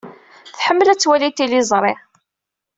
Tḥemmel 0.57 0.87
ad 0.89 0.99
twali 0.99 1.29
tiliẓri. 1.31 1.93